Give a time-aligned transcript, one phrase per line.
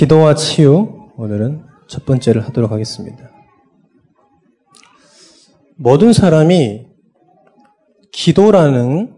[0.00, 3.30] 기도와 치유, 오늘은 첫 번째를 하도록 하겠습니다.
[5.76, 6.86] 모든 사람이
[8.10, 9.14] 기도라는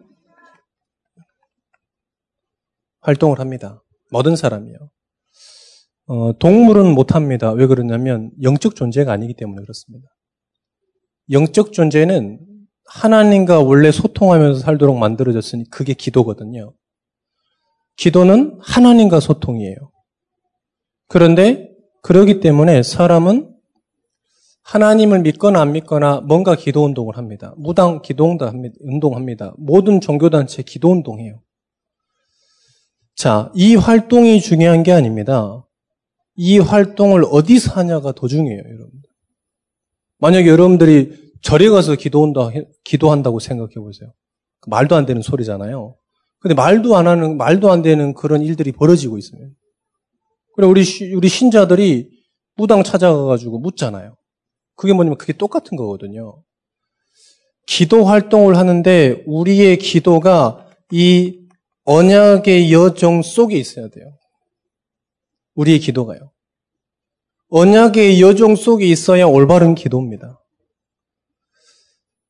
[3.00, 3.80] 활동을 합니다.
[4.10, 4.76] 모든 사람이요.
[6.06, 7.52] 어, 동물은 못합니다.
[7.52, 10.08] 왜 그러냐면 영적 존재가 아니기 때문에 그렇습니다.
[11.30, 12.40] 영적 존재는
[12.86, 16.74] 하나님과 원래 소통하면서 살도록 만들어졌으니 그게 기도거든요.
[17.94, 19.91] 기도는 하나님과 소통이에요.
[21.12, 21.68] 그런데
[22.00, 23.54] 그러기 때문에 사람은
[24.62, 27.52] 하나님을 믿거나 안 믿거나 뭔가 기도 운동을 합니다.
[27.58, 28.34] 무당 기도
[28.80, 29.52] 운동합니다.
[29.58, 31.42] 모든 종교단체 기도 운동해요.
[33.14, 35.66] 자, 이 활동이 중요한 게 아닙니다.
[36.34, 38.90] 이 활동을 어디서 하냐가 더 중요해요, 여러분.
[40.16, 42.52] 만약에 여러분들이 절에 가서 기도한다,
[42.84, 44.14] 기도한다고 생각해 보세요.
[44.66, 45.94] 말도 안 되는 소리잖아요.
[46.38, 49.54] 근데 말도 안 하는, 말도 안 되는 그런 일들이 벌어지고 있습니다.
[50.54, 50.84] 그래, 우리,
[51.14, 52.10] 우리 신자들이
[52.56, 54.16] 무당 찾아가 가지고 묻잖아요.
[54.76, 56.42] 그게 뭐냐면 그게 똑같은 거거든요.
[57.66, 61.38] 기도 활동을 하는데 우리의 기도가 이
[61.84, 64.18] 언약의 여정 속에 있어야 돼요.
[65.54, 66.30] 우리의 기도가요.
[67.48, 70.40] 언약의 여정 속에 있어야 올바른 기도입니다.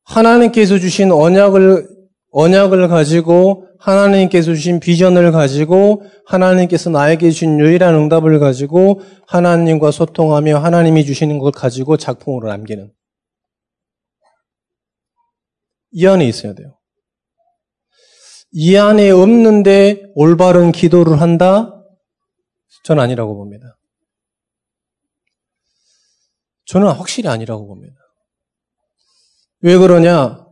[0.03, 1.87] 하나님께서 주신 언약을
[2.33, 11.05] 언약을 가지고 하나님께서 주신 비전을 가지고 하나님께서 나에게 주신 유일한 응답을 가지고 하나님과 소통하며 하나님이
[11.05, 12.91] 주시는 것 가지고 작품으로 남기는
[15.91, 16.79] 이 안에 있어야 돼요.
[18.51, 21.83] 이 안에 없는데 올바른 기도를 한다?
[22.83, 23.77] 전 아니라고 봅니다.
[26.65, 27.95] 저는 확실히 아니라고 봅니다.
[29.61, 30.42] 왜 그러냐?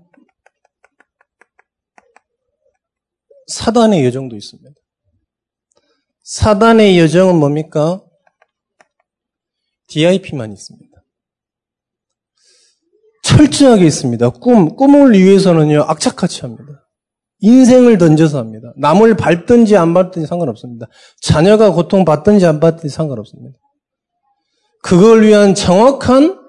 [3.51, 4.71] 사단의 여정도 있습니다.
[6.23, 8.01] 사단의 여정은 뭡니까?
[9.87, 10.91] DIP만 있습니다.
[13.23, 14.29] 철저하게 있습니다.
[14.29, 16.87] 꿈, 꿈을 위해서는요, 악착같이 합니다.
[17.39, 18.71] 인생을 던져서 합니다.
[18.77, 20.87] 남을 밟든지 안 밟든지 상관없습니다.
[21.21, 23.57] 자녀가 고통받든지 안 받든지 상관없습니다.
[24.81, 26.39] 그걸 위한 정확한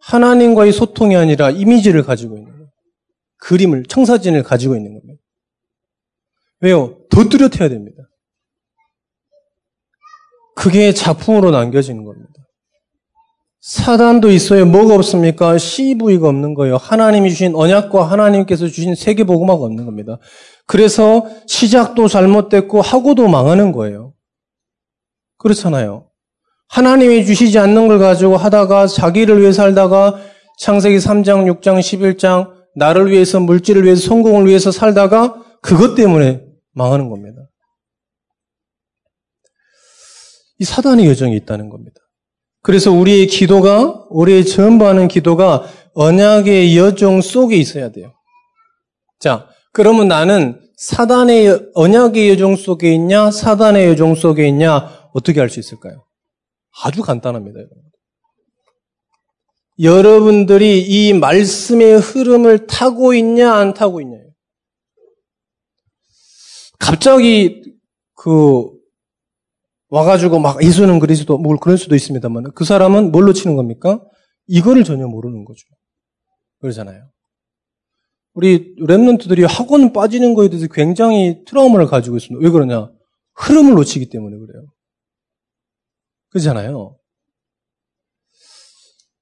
[0.00, 2.70] 하나님과의 소통이 아니라 이미지를 가지고 있는 거예요.
[3.38, 5.15] 그림을, 청사진을 가지고 있는 겁니다.
[6.66, 6.96] 왜요?
[7.10, 8.02] 더 뚜렷해야 됩니다.
[10.56, 12.32] 그게 작품으로 남겨지는 겁니다.
[13.60, 14.64] 사단도 있어요.
[14.66, 15.58] 뭐가 없습니까?
[15.58, 16.76] CV가 없는 거예요.
[16.76, 20.18] 하나님이 주신 언약과 하나님께서 주신 세계보고마가 없는 겁니다.
[20.66, 24.14] 그래서 시작도 잘못됐고 하고도 망하는 거예요.
[25.38, 26.08] 그렇잖아요.
[26.68, 30.16] 하나님이 주시지 않는 걸 가지고 하다가 자기를 위해 살다가
[30.58, 36.45] 창세기 3장, 6장, 11장 나를 위해서 물질을 위해서 성공을 위해서 살다가 그것 때문에
[36.76, 37.40] 망하는 겁니다.
[40.58, 41.96] 이 사단의 여정이 있다는 겁니다.
[42.62, 48.12] 그래서 우리의 기도가, 우리의 전부하는 기도가 언약의 여정 속에 있어야 돼요.
[49.18, 55.58] 자, 그러면 나는 사단의 언약의 여정 속에 있냐, 사단의 여정 속에 있냐, 어떻게 알 수
[55.60, 56.04] 있을까요?
[56.82, 57.78] 아주 간단합니다, 여러분.
[59.78, 64.25] 여러분들이 이 말씀의 흐름을 타고 있냐, 안 타고 있냐.
[66.86, 67.62] 갑자기
[68.14, 68.70] 그
[69.88, 74.00] 와가지고 막 예수는 그리스도 뭘 그럴 수도 있습니다만 그 사람은 뭘로 치는 겁니까?
[74.46, 75.66] 이거를 전혀 모르는 거죠.
[76.60, 77.10] 그러잖아요.
[78.34, 82.44] 우리 랩런트들이 학원 빠지는 거에 대해서 굉장히 트라우마를 가지고 있습니다.
[82.44, 82.88] 왜 그러냐?
[83.34, 84.66] 흐름을 놓치기 때문에 그래요.
[86.30, 86.96] 그렇잖아요.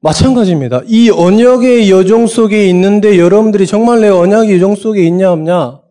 [0.00, 0.82] 마찬가지입니다.
[0.86, 5.83] 이 언약의 여정 속에 있는데 여러분들이 정말 내 언약의 여정 속에 있냐 없냐?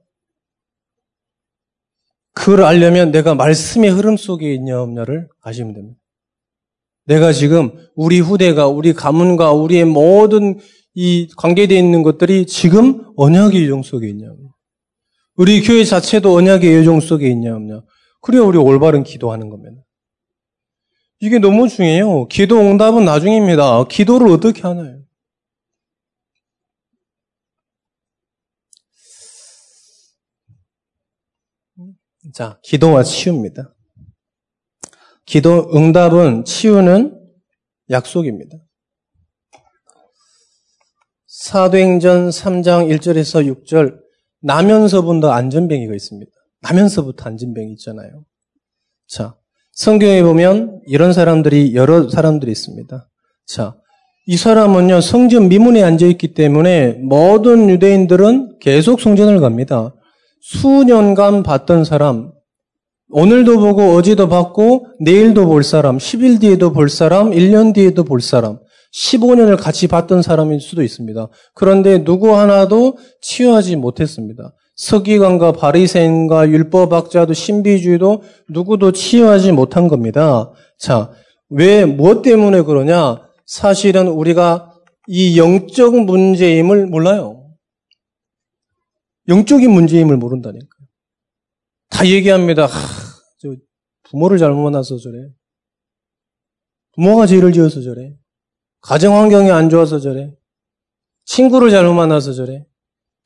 [2.34, 6.00] 그걸 알려면 내가 말씀의 흐름 속에 있냐 없냐를 아시면 됩니다.
[7.06, 10.60] 내가 지금 우리 후대가 우리 가문과 우리의 모든
[10.96, 14.28] 이 관계되어 있는 것들이 지금 언약의 여정 속에 있냐
[15.36, 17.82] 우리 교회 자체도 언약의 여정 속에 있냐 없냐.
[18.22, 19.82] 그래야 우리 올바른 기도하는 겁니다.
[21.20, 22.28] 이게 너무 중요해요.
[22.28, 23.86] 기도 응답은 나중입니다.
[23.86, 25.03] 기도를 어떻게 하나요?
[32.34, 33.76] 자, 기도와 치유입니다.
[35.26, 37.16] 기도 응답은 치유는
[37.92, 38.58] 약속입니다.
[41.28, 44.00] 사도행전 3장 1절에서 6절
[44.42, 46.32] 나면서부터 안전뱅이가 있습니다.
[46.62, 48.26] 나면서부터 안전뱅이 있잖아요.
[49.08, 49.38] 자,
[49.72, 53.10] 성경에 보면 이런 사람들이 여러 사람들이 있습니다.
[53.46, 53.76] 자,
[54.26, 59.94] 이 사람은요 성전 미문에 앉아 있기 때문에 모든 유대인들은 계속 성전을 갑니다.
[60.44, 62.34] 수년간 봤던 사람,
[63.10, 68.60] 오늘도 보고 어제도 봤고 내일도 볼 사람, 10일 뒤에도 볼 사람, 1년 뒤에도 볼 사람,
[68.94, 71.30] 15년을 같이 봤던 사람일 수도 있습니다.
[71.56, 74.54] 그런데 누구 하나도 치유하지 못했습니다.
[74.76, 80.52] 서기관과 바리새인과 율법학자도 신비주의도 누구도 치유하지 못한 겁니다.
[80.78, 81.10] 자,
[81.50, 83.22] 왜, 무엇 때문에 그러냐?
[83.46, 84.74] 사실은 우리가
[85.08, 87.43] 이 영적 문제임을 몰라요.
[89.28, 90.88] 영적인 문제임을 모른다니까요.
[91.90, 92.66] 다 얘기합니다.
[92.66, 93.04] 하,
[94.04, 95.30] 부모를 잘못 만나서 저래.
[96.94, 98.16] 부모가 죄를 지어서 저래.
[98.82, 100.36] 가정 환경이 안 좋아서 저래.
[101.26, 102.66] 친구를 잘못 만나서 저래.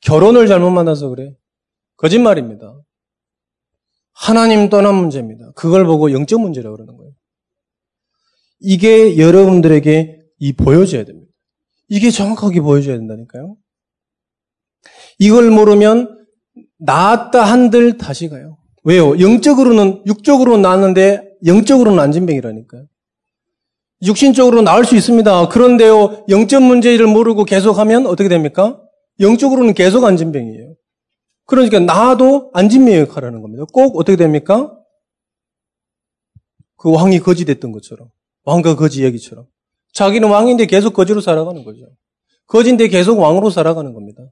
[0.00, 1.34] 결혼을 잘못 만나서 그래.
[1.96, 2.80] 거짓말입니다.
[4.12, 5.52] 하나님 떠난 문제입니다.
[5.54, 7.12] 그걸 보고 영적 문제라고 그러는 거예요.
[8.60, 11.32] 이게 여러분들에게 이 보여줘야 됩니다.
[11.88, 13.56] 이게 정확하게 보여줘야 된다니까요.
[15.18, 16.26] 이걸 모르면
[16.78, 18.58] 나았다 한들 다시 가요.
[18.84, 19.18] 왜요?
[19.18, 22.86] 영적으로는 육적으로는 나았는데 영적으로는 안진병이라니까요.
[24.02, 25.48] 육신적으로 나을 수 있습니다.
[25.48, 28.80] 그런데요, 영적 문제를 모르고 계속하면 어떻게 됩니까?
[29.18, 30.74] 영적으로는 계속 안진병이에요.
[31.46, 33.64] 그러니까 나도 안진병 역할하는 겁니다.
[33.72, 34.72] 꼭 어떻게 됩니까?
[36.76, 38.08] 그 왕이 거지 됐던 것처럼.
[38.44, 39.46] 왕과 거지 얘기처럼.
[39.92, 41.88] 자기는 왕인데 계속 거지로 살아가는 거죠.
[42.46, 44.22] 거지인데 계속 왕으로 살아가는 겁니다.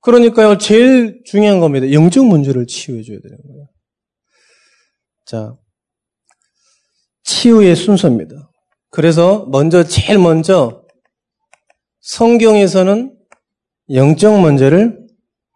[0.00, 1.92] 그러니까요, 제일 중요한 겁니다.
[1.92, 3.68] 영적 문제를 치유해줘야 되는 거예요.
[5.26, 5.56] 자,
[7.22, 8.50] 치유의 순서입니다.
[8.90, 10.84] 그래서 먼저, 제일 먼저
[12.00, 13.16] 성경에서는
[13.92, 15.06] 영적 문제를,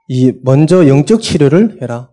[0.08, 2.12] 이, 먼저 영적 치료를 해라.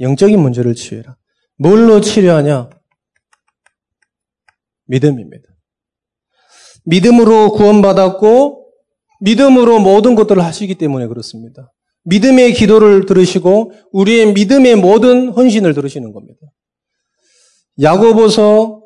[0.00, 1.16] 영적인 문제를 치유해라.
[1.58, 2.70] 뭘로 치료하냐?
[4.86, 5.44] 믿음입니다.
[6.84, 8.65] 믿음으로 구원받았고,
[9.20, 11.72] 믿음으로 모든 것들을 하시기 때문에 그렇습니다.
[12.04, 16.40] 믿음의 기도를 들으시고, 우리의 믿음의 모든 헌신을 들으시는 겁니다.
[17.80, 18.82] 야고보서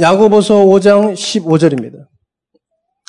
[0.00, 2.06] 야고보서 5장 15절입니다.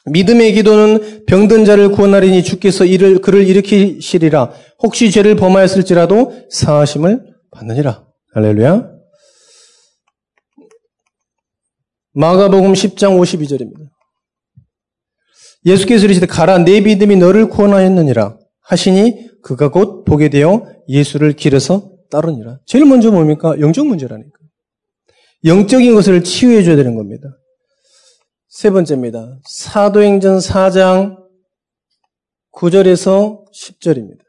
[0.06, 4.52] 믿음의 기도는 병든 자를 구원하리니 주께서 이를 그를 일으키시리라.
[4.82, 8.08] 혹시 죄를 범하였을지라도 사하심을 받느니라.
[8.34, 8.90] 할렐루야.
[12.14, 13.90] 마가복음 10장 52절입니다.
[15.66, 22.60] 예수께서 이르시되 가라 내 믿음이 너를 구원하였느니라 하시니 그가 곧 보게 되어 예수를 길에서 따르니라.
[22.66, 23.60] 제일 먼저 뭡니까?
[23.60, 24.32] 영적 문제라니까.
[25.46, 27.30] 영적인 것을 치유해 줘야 되는 겁니다.
[28.48, 29.40] 세 번째입니다.
[29.48, 31.18] 사도행전 4장
[32.54, 34.29] 9절에서 10절입니다.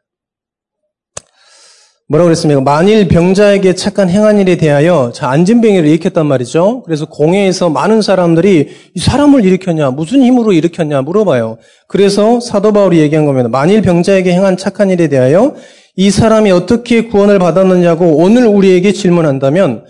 [2.11, 2.61] 뭐라고 그랬습니까?
[2.61, 6.83] 만일 병자에게 착한 행한 일에 대하여 자 안진병이를 일으켰단 말이죠.
[6.83, 11.59] 그래서 공회에서 많은 사람들이 이 사람을 일으켰냐, 무슨 힘으로 일으켰냐 물어봐요.
[11.87, 13.49] 그래서 사도 바울이 얘기한 겁니다.
[13.49, 15.55] 만일 병자에게 행한 착한 일에 대하여
[15.95, 19.85] 이 사람이 어떻게 구원을 받았느냐고 오늘 우리에게 질문한다면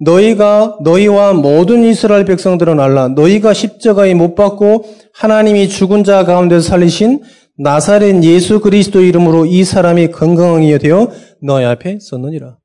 [0.00, 7.20] 너희가 너희와 모든 이스라엘 백성들은 알라 너희가 십자가에 못 박고 하나님이 죽은 자 가운데서 살리신
[7.62, 11.10] 나사렛 예수 그리스도 이름으로 이 사람이 건강하게 되어
[11.42, 12.58] 너희 앞에 섰느니라.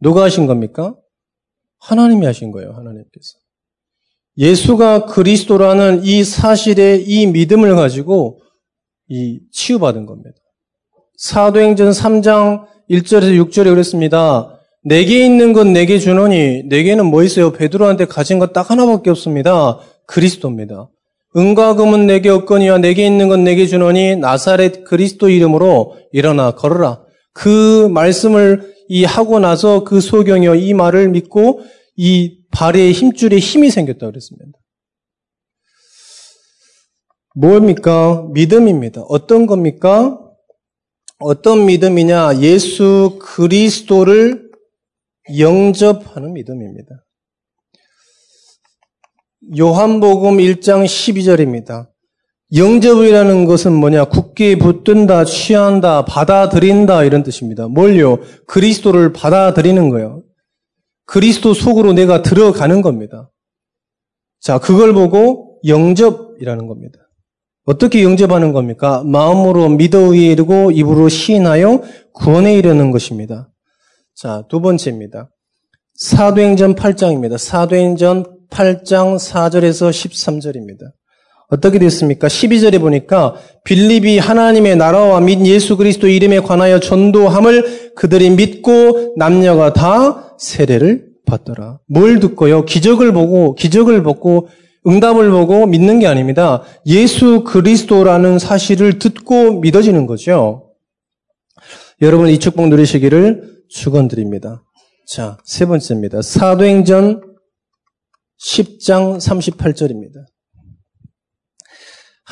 [0.00, 0.96] 누가 하신 겁니까?
[1.80, 2.72] 하나님이 하신 거예요.
[2.72, 3.38] 하나님께서.
[4.38, 8.40] 예수가 그리스도라는 이 사실에 이 믿음을 가지고
[9.08, 10.30] 이 치유받은 겁니다.
[11.18, 14.58] 사도행전 3장 1절에서 6절에 그랬습니다.
[14.84, 17.52] 내게 있는 건 내게 주노니 내게는 뭐 있어요?
[17.52, 19.78] 베드로한테 가진 것 딱 하나밖에 없습니다.
[20.06, 20.88] 그리스도입니다.
[21.36, 27.02] 은과 금은 내게 없거니와 내게 있는 건 내게 주노니 나사렛 그리스도 이름으로 일어나 걸어라.
[27.32, 31.60] 그 말씀을 이 하고 나서 그 소경이요 이 말을 믿고
[31.96, 34.58] 이 발에 힘줄에 힘이 생겼다 그랬습니다.
[37.34, 38.26] 뭡니까?
[38.32, 39.02] 믿음입니다.
[39.02, 40.18] 어떤 겁니까?
[41.18, 42.40] 어떤 믿음이냐?
[42.40, 44.50] 예수 그리스도를
[45.38, 47.04] 영접하는 믿음입니다.
[49.56, 51.91] 요한복음 1장 12절입니다.
[52.54, 54.06] 영접이라는 것은 뭐냐?
[54.06, 57.66] 굳게 붙든다, 취한다, 받아들인다 이런 뜻입니다.
[57.68, 58.18] 뭘요?
[58.46, 60.22] 그리스도를 받아들이는 거예요.
[61.06, 63.30] 그리스도 속으로 내가 들어가는 겁니다.
[64.40, 66.98] 자, 그걸 보고 영접이라는 겁니다.
[67.64, 69.02] 어떻게 영접하는 겁니까?
[69.04, 71.82] 마음으로 믿어 이르고 입으로 시인하여
[72.12, 73.50] 구원에 이르는 것입니다.
[74.14, 75.30] 자, 두 번째입니다.
[75.94, 77.38] 사도행전 8장입니다.
[77.38, 80.92] 사도행전 8장 4절에서 13절입니다.
[81.52, 82.28] 어떻게 됐습니까?
[82.28, 90.34] 12절에 보니까 빌립이 하나님의 나라와 및 예수 그리스도 이름에 관하여 전도함을 그들이 믿고 남녀가 다
[90.38, 91.80] 세례를 받더라.
[91.88, 92.64] 뭘 듣고요?
[92.64, 94.48] 기적을 보고 기적을 보고
[94.86, 96.62] 응답을 보고 믿는 게 아닙니다.
[96.86, 100.70] 예수 그리스도라는 사실을 듣고 믿어지는 거죠.
[102.00, 104.64] 여러분 이 축복 누리시기를 축원드립니다.
[105.06, 106.22] 자, 세 번째입니다.
[106.22, 107.20] 사도행전
[108.40, 110.31] 10장 38절입니다.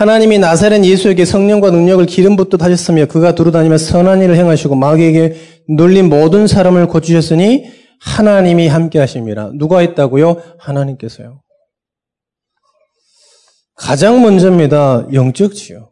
[0.00, 5.35] 하나님이 나사렛 예수에게 성령과 능력을 기름 붓듯 하셨으며 그가 두루다니며 선한 일을 행하시고 마귀에게
[5.76, 7.66] 놀린 모든 사람을 고치셨으니
[8.00, 9.50] 하나님이 함께 하십니다.
[9.52, 10.40] 누가 했다고요?
[10.59, 11.42] 하나님께서요.
[13.75, 15.07] 가장 먼저입니다.
[15.12, 15.90] 영적지요.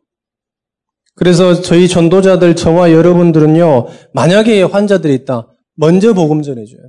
[1.14, 5.48] 그래서 저희 전도자들, 저와 여러분들은요, 만약에 환자들이 있다.
[5.76, 6.80] 먼저 복음 전해줘요.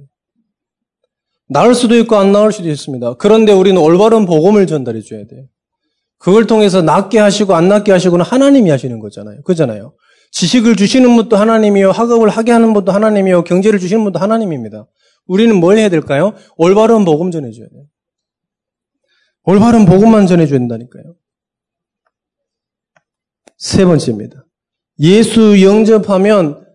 [1.50, 3.16] 나을 수도 있고 안 나을 수도 있습니다.
[3.16, 5.48] 그런데 우리는 올바른 복음을 전달해 줘야 돼요.
[6.20, 9.42] 그걸 통해서 낫게 하시고 안 낫게 하시고는 하나님이 하시는 거잖아요.
[9.44, 9.96] 그잖아요.
[10.32, 11.92] 지식을 주시는 분도 하나님이요.
[11.92, 13.46] 학업을 하게 하는 분도 하나님이요.
[13.46, 14.86] 경제를 주시는 분도 하나님입니다.
[15.26, 16.34] 우리는 뭘 해야 될까요?
[16.58, 17.86] 올바른 복음 전해줘야 돼요.
[19.44, 21.16] 올바른 복음만 전해줘야 된다니까요.
[23.58, 24.46] 세 번째입니다.
[25.00, 26.66] 예수 영접하면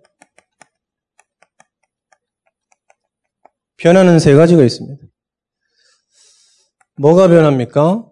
[3.77, 5.05] 변하는 세 가지가 있습니다.
[6.97, 8.09] 뭐가 변합니까?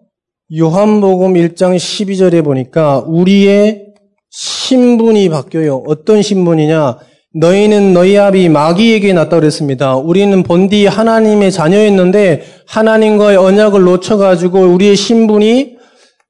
[0.55, 3.85] 요한복음 1장 12절에 보니까 우리의
[4.29, 5.83] 신분이 바뀌어요.
[5.87, 6.97] 어떤 신분이냐?
[7.35, 9.95] 너희는 너희 아비 마귀에게 났다 그랬습니다.
[9.95, 15.77] 우리는 본디 하나님의 자녀였는데 하나님과의 언약을 놓쳐가지고 우리의 신분이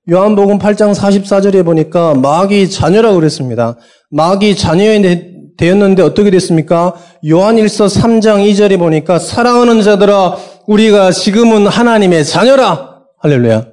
[0.10, 3.76] 요한복음 8장 44절에 보니까 마귀 자녀라고 그랬습니다.
[4.12, 6.94] 마귀 자녀였는데 어떻게 됐습니까?
[7.28, 10.38] 요한일서 3장 2절에 보니까 사랑하는 자들아
[10.68, 13.00] 우리가 지금은 하나님의 자녀라.
[13.20, 13.73] 할렐루야.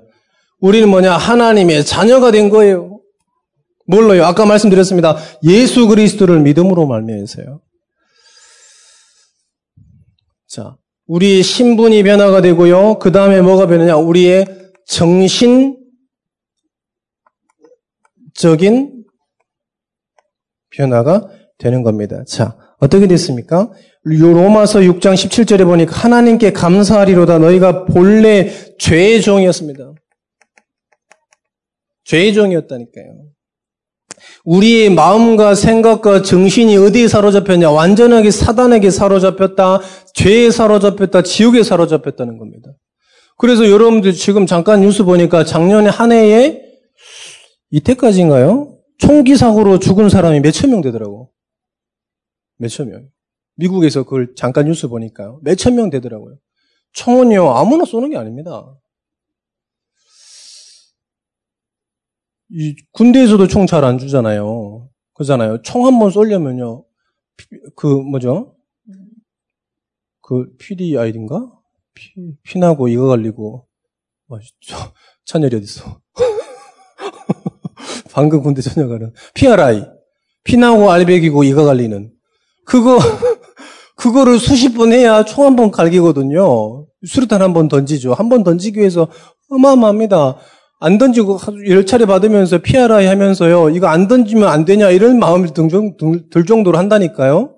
[0.61, 1.17] 우리는 뭐냐?
[1.17, 3.01] 하나님의 자녀가 된 거예요.
[3.87, 4.25] 뭘로요?
[4.25, 5.17] 아까 말씀드렸습니다.
[5.43, 7.61] 예수 그리스도를 믿음으로 말미암아서요.
[10.47, 10.77] 자,
[11.07, 12.99] 우리의 신분이 변화가 되고요.
[12.99, 13.97] 그 다음에 뭐가 변하냐?
[13.97, 14.47] 우리의
[14.87, 15.77] 정신적인
[20.71, 22.23] 변화가 되는 겁니다.
[22.27, 23.71] 자, 어떻게 됐습니까?
[24.03, 29.93] 로마서 6장 17절에 보니까 하나님께 감사하리로다 너희가 본래 죄의 종이었습니다.
[32.11, 33.29] 죄의 종이었다니까요.
[34.45, 37.71] 우리의 마음과 생각과 정신이 어디에 사로잡혔냐?
[37.71, 39.81] 완전하게 사단에게 사로잡혔다,
[40.15, 42.73] 죄에 사로잡혔다, 지옥에 사로잡혔다는 겁니다.
[43.39, 46.61] 그래서 여러분들 지금 잠깐 뉴스 보니까 작년에 한 해에
[47.71, 48.77] 이때까지인가요?
[48.99, 51.31] 총기 사고로 죽은 사람이 몇천 명 되더라고.
[52.59, 53.07] 몇천 명.
[53.55, 55.39] 미국에서 그걸 잠깐 뉴스 보니까요.
[55.45, 56.39] 몇천 명 되더라고요.
[56.93, 58.67] 총은요, 아무나 쏘는 게 아닙니다.
[62.53, 64.89] 이 군대에서도 총 잘 안 주잖아요.
[65.15, 65.63] 그잖아요.
[65.63, 66.85] 총 한 번 쏠려면요.
[67.77, 68.57] 그 뭐죠?
[70.23, 71.51] 그 PDI인가?
[71.95, 73.67] 피, 피나고 이거 갈리고
[74.29, 74.39] 어,
[75.27, 76.01] 찬열이 어딨어?
[78.13, 79.87] 방금 군대 전역하는 PRI
[80.45, 82.13] 피나고 알배기고 이가 갈리는
[82.65, 82.99] 그거
[83.97, 86.87] 그거를 수십 번 해야 총 한 번 갈기거든요.
[87.07, 88.15] 수류탄 한 번 던지죠.
[88.15, 89.09] 한 번 던지기 위해서
[89.51, 90.37] 어마어마합니다.
[90.81, 93.71] 안 던지고 열 차례 받으면서 피하라 하면서요.
[93.71, 97.55] 이거 안 던지면 안 되냐 이런 마음이 들 정도로 한다니까요.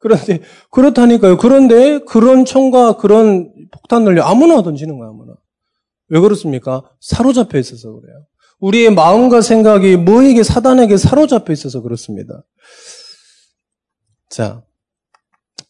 [0.00, 1.36] 그런데 그렇다니까요.
[1.38, 5.34] 그런데 그런 총과 그런 폭탄을 아무나 던지는 거야 아무나.
[6.08, 6.82] 왜 그렇습니까?
[7.00, 8.26] 사로잡혀 있어서 그래요.
[8.58, 12.44] 우리의 마음과 생각이 뭐에게 사단에게 사로잡혀 있어서 그렇습니다.
[14.28, 14.62] 자,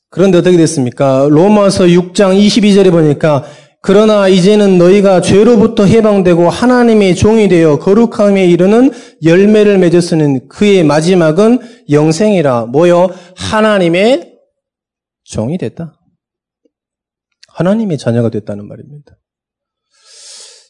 [0.08, 1.26] 그런데 어떻게 됐습니까?
[1.30, 3.44] 로마서 6장 22절에 보니까
[3.86, 8.90] 그러나 이제는 너희가 죄로부터 해방되고 하나님의 종이 되어 거룩함에 이르는
[9.22, 13.10] 열매를 맺었으는 그의 마지막은 영생이라 뭐요?
[13.36, 14.40] 하나님의
[15.22, 16.00] 종이 됐다.
[17.46, 19.16] 하나님의 자녀가 됐다는 말입니다.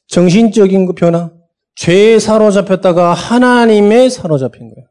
[0.08, 1.32] 정신적인 그 변화,
[1.75, 4.88] 죄에 사로잡혔다가 하나님의 사로잡힌 거예요.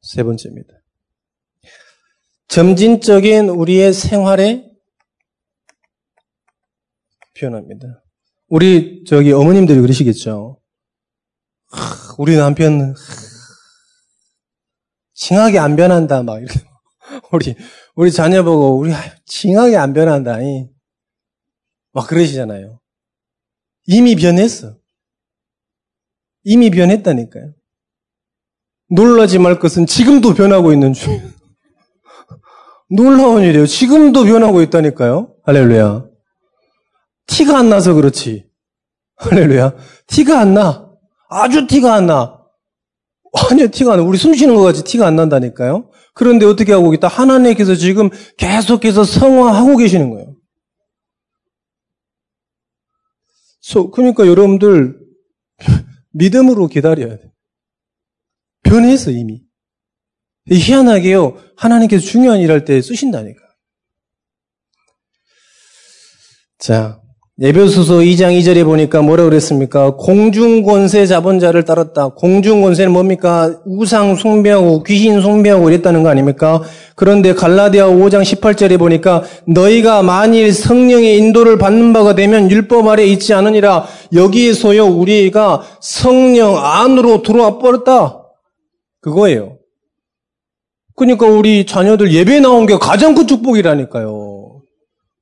[0.00, 0.74] 세 번째입니다.
[2.48, 4.71] 점진적인 우리의 생활의
[7.42, 8.02] 표현합니다.
[8.48, 10.60] 우리 저기 어머님들이 그러시겠죠.
[11.70, 12.94] 하, 우리 남편
[15.14, 16.60] 징하게 안 변한다 막 이렇게
[17.32, 17.56] 우리
[17.96, 18.92] 우리 자녀 보고 우리
[19.26, 20.38] 징하게 안 변한다
[21.92, 22.80] 막 그러시잖아요.
[23.86, 24.76] 이미 변했어.
[26.44, 27.52] 이미 변했다니까요.
[28.90, 31.32] 놀라지 말 것은 지금도 변하고 있는 중.
[32.90, 33.66] 놀라운 일이에요.
[33.66, 35.34] 지금도 변하고 있다니까요.
[35.44, 36.11] 할렐루야.
[37.36, 38.46] 티가 안 나서 그렇지.
[39.16, 39.74] 할렐루야.
[40.06, 40.90] 티가 안 나.
[41.28, 42.38] 아주 티가 안 나.
[43.50, 44.04] 아니요, 티가 안 나.
[44.04, 45.90] 우리 숨 쉬는 것 같이 티가 안 난다니까요.
[46.14, 47.08] 그런데 어떻게 하고 있다?
[47.08, 50.36] 하나님께서 지금 계속해서 성화하고 계시는 거예요.
[53.60, 54.98] 소, 그러니까 여러분들
[56.12, 57.32] 믿음으로 기다려야 돼.
[58.62, 59.42] 변해서 이미.
[60.50, 61.38] 희한하게요.
[61.56, 63.40] 하나님께서 중요한 일 할 때 쓰신다니까.
[66.58, 67.01] 자,
[67.40, 69.96] 예배소서 2장 2절에 보니까 뭐라 그랬습니까?
[69.96, 72.08] 공중권세 잡은 자를 따랐다.
[72.08, 73.58] 공중권세는 뭡니까?
[73.64, 76.60] 우상 숭배하고 귀신 숭배하고 이랬다는 거 아닙니까?
[76.94, 83.32] 그런데 갈라디아 5장 18절에 보니까 너희가 만일 성령의 인도를 받는 바가 되면 율법 아래 있지
[83.32, 88.24] 않으니라 여기에서요 우리가 성령 안으로 들어와 버렸다.
[89.00, 89.56] 그거예요.
[90.96, 94.31] 그러니까 우리 자녀들 예배 나온 게 가장 큰 축복이라니까요.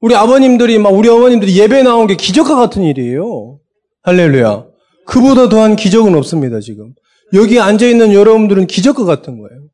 [0.01, 3.61] 우리 아버님들이 막 우리 어머님들이 예배 나온 게 기적과 같은 일이에요.
[4.03, 4.67] 할렐루야.
[5.07, 6.95] 그보다 더한 기적은 없습니다, 지금.
[7.35, 9.69] 여기 앉아 있는 여러분들은 기적과 같은 거예요.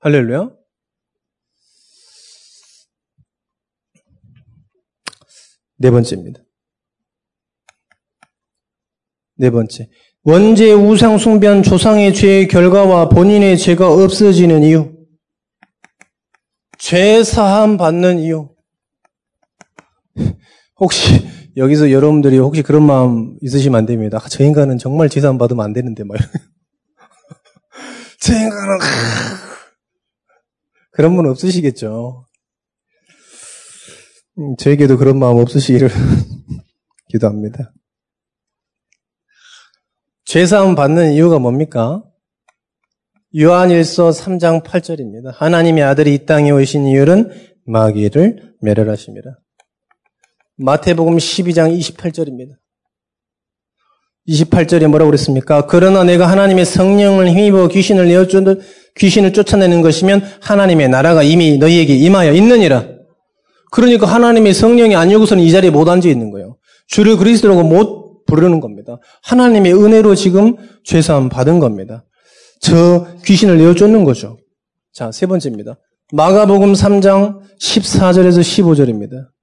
[0.00, 0.50] 할렐루야.
[5.78, 6.40] 네 번째입니다.
[9.36, 9.88] 네 번째.
[10.22, 14.92] 원죄 우상 숭배한 조상의 죄의 결과와 본인의 죄가 없어지는 이유.
[16.78, 18.55] 죄 사함 받는 이유.
[20.78, 24.18] 혹시 여기서 여러분들이 혹시 그런 마음 있으시면 안 됩니다.
[24.22, 26.16] 아, 저 인간은 정말 지산 받으면 안 되는데 막.
[28.20, 28.78] 저 인간은
[30.90, 32.26] 그런 분 없으시겠죠.
[34.38, 35.88] 음, 저에게도 그런 마음 없으시기를
[37.08, 37.72] 기도합니다.
[40.26, 42.02] 죄사함 받는 이유가 뭡니까?
[43.38, 45.32] 요한일서 3장 8절입니다.
[45.34, 47.30] 하나님의 아들이 이 땅에 오신 이유는
[47.66, 49.38] 마귀를 멸혈하십니다.
[50.58, 52.54] 마태복음 12장 28절입니다.
[54.28, 55.66] 28절에 뭐라고 그랬습니까?
[55.66, 58.60] 그러나 내가 하나님의 성령을 힘입어 귀신을 내어쫓는
[58.96, 62.86] 귀신을 쫓아내는 것이면 하나님의 나라가 이미 너희에게 임하여 있느니라.
[63.70, 66.56] 그러니까 하나님의 성령이 아니고서는 이 자리에 못 앉아 있는 거예요.
[66.88, 68.98] 주를 그리스도라고 못 부르는 겁니다.
[69.22, 72.04] 하나님의 은혜로 지금 죄사함 받은 겁니다.
[72.60, 74.38] 저 귀신을 내어 쫓는 거죠.
[74.92, 75.78] 자, 세 번째입니다.
[76.12, 79.35] 마가복음 3장 14절에서 15절입니다.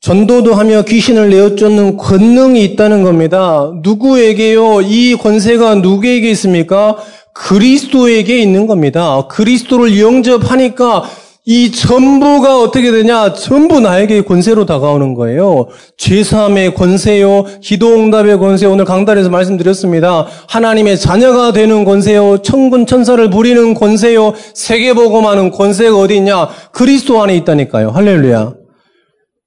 [0.00, 3.70] 전도도 하며 귀신을 내어쫓는 권능이 있다는 겁니다.
[3.82, 4.80] 누구에게요?
[4.80, 6.96] 이 권세가 누구에게 있습니까?
[7.34, 9.26] 그리스도에게 있는 겁니다.
[9.28, 11.04] 그리스도를 영접하니까
[11.44, 13.34] 이 전부가 어떻게 되냐?
[13.34, 15.68] 전부 나에게 권세로 다가오는 거예요.
[15.98, 20.26] 죄사함의 권세요, 기도응답의 권세, 오늘 강단에서 말씀드렸습니다.
[20.48, 26.48] 하나님의 자녀가 되는 권세요, 천군 천사를 부리는 권세요, 세계보고하는 권세가 어디 있냐?
[26.72, 27.90] 그리스도 안에 있다니까요.
[27.90, 28.59] 할렐루야.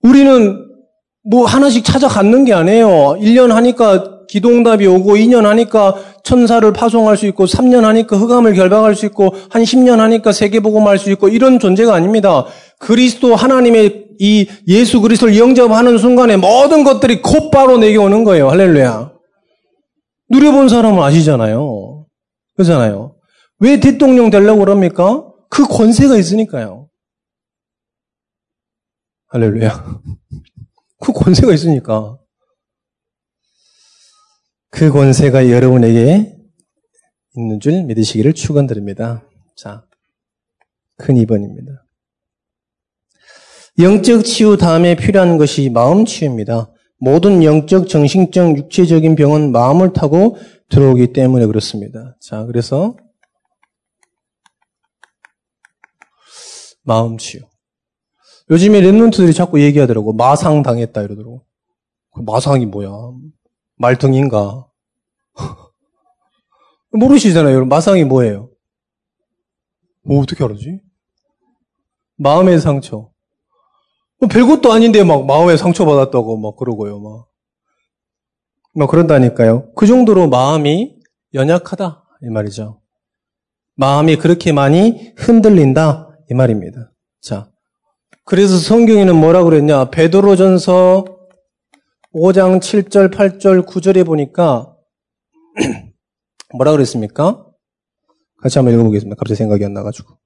[0.04, 0.66] 우리는
[1.30, 3.18] 뭐 하나씩 찾아 갖는 게 아니에요.
[3.20, 9.06] 1년 하니까 기도응답이 오고 2년 하니까 천사를 파송할 수 있고 3년 하니까 흑암을 결박할 수
[9.06, 12.46] 있고 한 10년 하니까 세계복음할 수 있고 이런 존재가 아닙니다.
[12.80, 18.50] 그리스도 하나님의 이 예수 그리스도를 영접하는 순간에 모든 것들이 곧바로 내게 오는 거예요.
[18.50, 19.12] 할렐루야.
[20.30, 22.06] 누려본 사람은 아시잖아요.
[22.56, 23.16] 그렇잖아요.
[23.60, 25.24] 왜 대통령 되려고 그럽니까?
[25.50, 26.83] 그 권세가 있으니까요.
[29.34, 30.00] 할렐루야.
[31.00, 32.20] 그 권세가 있으니까.
[34.70, 36.38] 그 권세가 여러분에게
[37.36, 39.28] 있는 줄 믿으시기를 축원드립니다.
[39.58, 39.88] 자,
[40.98, 41.82] 큰 2번입니다.
[43.80, 46.72] 영적 치유 다음에 필요한 것이 마음 치유입니다.
[47.00, 50.38] 모든 영적, 정신적, 육체적인 병은 마음을 타고
[50.70, 52.16] 들어오기 때문에 그렇습니다.
[52.22, 52.96] 자, 그래서
[56.84, 57.42] 마음 치유.
[58.54, 60.14] 요즘에 랩런트들이 자꾸 얘기하더라고.
[60.14, 61.44] 마상 당했다 이러더라고.
[62.14, 62.92] 그 마상이 뭐야?
[63.78, 64.68] 말통인가?
[66.94, 67.52] 모르시잖아요.
[67.52, 67.70] 여러분.
[67.70, 68.52] 마상이 뭐예요?
[70.04, 70.82] 뭐 어떻게 알았지?
[72.18, 73.10] 마음의 상처.
[74.20, 77.00] 뭐 별것도 아닌데 막 마음에 상처 받았다고 막 그러고요.
[77.00, 77.28] 막.
[78.76, 79.74] 막 그런다니까요.
[79.74, 81.00] 그 정도로 마음이
[81.34, 82.04] 연약하다.
[82.22, 82.82] 이 말이죠.
[83.78, 86.20] 마음이 그렇게 많이 흔들린다.
[86.30, 86.92] 이 말입니다.
[87.20, 87.53] 자.
[88.26, 89.90] 그래서 성경에는 뭐라고 그랬냐?
[89.90, 91.06] 베드로전서
[92.14, 94.76] 5장 7절, 8절, 9절에 보니까
[96.56, 97.46] 뭐라 그랬습니까?
[98.42, 99.16] 같이 한번 읽어보겠습니다.
[99.18, 100.18] 갑자기 생각이 안 나가지고.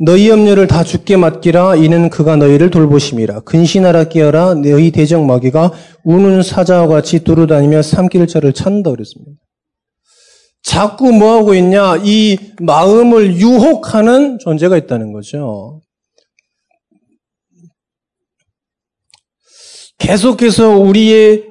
[0.00, 5.72] 너희 염려를 다 죽게 맡기라 이는 그가 너희를 돌보심이라 근신하라 깨어라 너희 대적 마귀가
[6.04, 9.32] 우는 사자와 같이 두루다니며 삼킬 자를 찾는다 그랬습니다.
[10.68, 11.96] 자꾸 뭐 하고 있냐?
[12.04, 15.80] 이 마음을 유혹하는 존재가 있다는 거죠.
[19.98, 21.44] 계속해서 우리의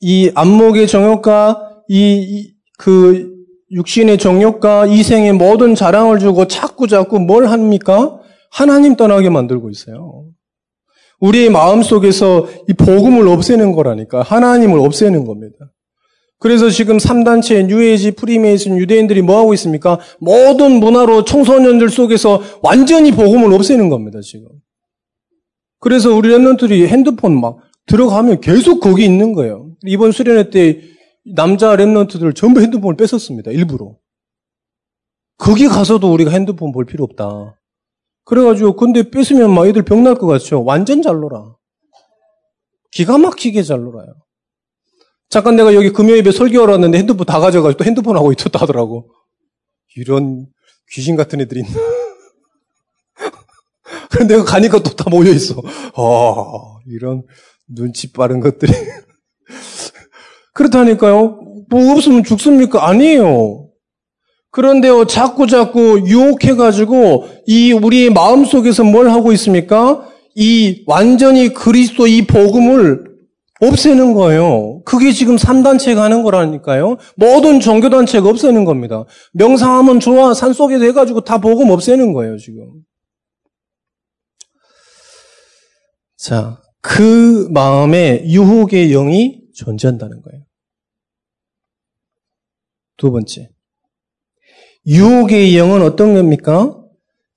[0.00, 3.32] 이 안목의 정욕과 이 그
[3.72, 8.20] 육신의 정욕과 이생의 모든 자랑을 주고 자꾸 자꾸 뭘 합니까?
[8.50, 10.26] 하나님 떠나게 만들고 있어요.
[11.20, 14.22] 우리의 마음 속에서 이 복음을 없애는 거라니까.
[14.22, 15.56] 하나님을 없애는 겁니다.
[16.44, 19.98] 그래서 지금 3단체, 뉴에이지, 프리메이슨, 유대인들이 뭐 하고 있습니까?
[20.20, 24.48] 모든 문화로 청소년들 속에서 완전히 복음을 없애는 겁니다, 지금.
[25.80, 29.70] 그래서 우리 랩런들이 핸드폰 막 들어가면 계속 거기 있는 거예요.
[29.86, 30.82] 이번 수련회 때
[31.34, 33.96] 남자 랩런트들 전부 핸드폰을 뺏었습니다, 일부러.
[35.38, 37.58] 거기 가서도 우리가 핸드폰 볼 필요 없다.
[38.26, 40.62] 그래가지고, 근데 뺏으면 막 애들 병날 것 같죠?
[40.62, 41.54] 완전 잘 놀아.
[42.90, 44.23] 기가 막히게 잘 놀아요.
[45.34, 49.10] 잠깐 내가 여기 금요일에 설교하러 왔는데 핸드폰 다 가져가지고 또 핸드폰 하고 있었다 하더라고.
[49.96, 50.46] 이런
[50.92, 51.72] 귀신 같은 애들이 있나.
[54.12, 55.60] 그런데 내가 가니까 또 다 모여 있어.
[55.96, 56.44] 아,
[56.86, 57.24] 이런
[57.66, 58.70] 눈치 빠른 것들이.
[60.54, 61.40] 그렇다니까요.
[61.68, 62.88] 뭐 없으면 죽습니까?
[62.88, 63.70] 아니에요.
[64.52, 70.08] 그런데요, 자꾸 자꾸 유혹해가지고 이 우리의 마음 속에서 뭘 하고 있습니까?
[70.36, 73.13] 이 완전히 그리스도 이 복음을
[73.60, 74.82] 없애는 거예요.
[74.84, 76.96] 그게 지금 3단체가 하는 거라니까요.
[77.16, 79.04] 모든 종교단체가 없애는 겁니다.
[79.32, 80.34] 명상하면 좋아.
[80.34, 82.82] 산속에서 해가지고 다 복음 없애는 거예요, 지금.
[86.16, 90.42] 자, 그 마음에 유혹의 영이 존재한다는 거예요.
[92.96, 93.50] 두 번째.
[94.86, 96.76] 유혹의 영은 어떤 겁니까?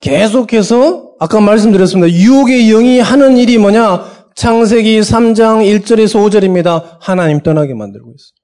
[0.00, 2.12] 계속해서 아까 말씀드렸습니다.
[2.12, 4.17] 유혹의 영이 하는 일이 뭐냐?
[4.38, 6.98] 창세기 3장 1절에서 5절입니다.
[7.00, 8.38] 하나님 떠나게 만들고 있어요.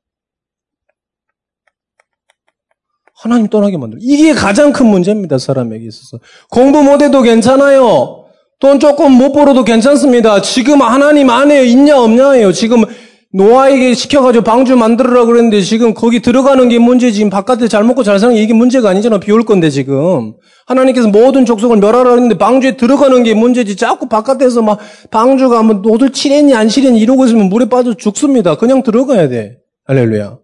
[3.15, 5.39] 하나님 떠나게 만들고 이게 가장 큰 문제입니다.
[5.39, 6.19] 사람에게 있어서.
[6.51, 8.27] 공부 못해도 괜찮아요.
[8.59, 10.41] 돈 조금 못 벌어도 괜찮습니다.
[10.41, 12.51] 지금 하나님 안에 있냐 없냐예요.
[12.51, 12.83] 지금
[13.35, 17.29] 노아에게 시켜가지고 방주 만들어라 그랬는데 지금 거기 들어가는 게 문제지.
[17.31, 19.19] 바깥에 잘 먹고 잘 사는 게 이게 문제가 아니잖아.
[19.19, 20.35] 비 올 건데 지금.
[20.67, 23.75] 하나님께서 모든 족속을 멸하라 그랬는데 방주에 들어가는 게 문제지.
[23.75, 24.79] 자꾸 바깥에서 막
[25.11, 28.57] 방주가 뭐 노들 칠했니 안 칠했니 이러고 있으면 물에 빠져 죽습니다.
[28.57, 29.57] 그냥 들어가야 돼.
[29.87, 30.39] 할렐루야.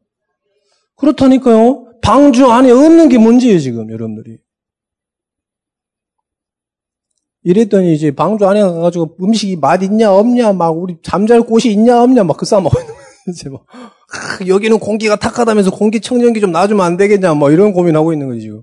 [0.97, 1.85] 그렇다니까요.
[2.03, 4.39] 방주 안에 없는 게 문제예요 지금 여러분들이.
[7.43, 12.25] 이랬더니 이제 방주 안에 가가지고 음식이 맛 있냐 없냐 막 우리 잠잘 곳이 있냐 없냐
[12.25, 12.71] 막그 거예요.
[13.29, 18.13] 이제 뭐 아, 여기는 공기가 탁하다면서 공기 청정기 좀 놔주면 안 되겠냐 뭐 이런 고민하고
[18.13, 18.63] 있는 거지 지금.